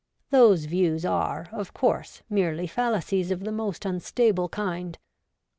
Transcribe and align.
Those 0.31 0.65
views 0.65 1.05
are, 1.05 1.47
of 1.51 1.75
course, 1.75 2.23
merely 2.27 2.65
fallacies 2.65 3.29
of 3.29 3.41
the 3.43 3.51
most 3.51 3.85
unstable 3.85 4.49
kind. 4.49 4.97